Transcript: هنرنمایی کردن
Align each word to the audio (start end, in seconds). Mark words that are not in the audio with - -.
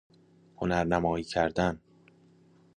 هنرنمایی 0.57 1.23
کردن 1.23 1.81